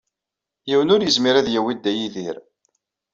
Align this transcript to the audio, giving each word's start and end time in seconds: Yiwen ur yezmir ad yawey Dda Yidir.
Yiwen 0.69 0.93
ur 0.93 1.01
yezmir 1.03 1.35
ad 1.37 1.47
yawey 1.51 1.75
Dda 1.77 1.91
Yidir. 1.97 2.35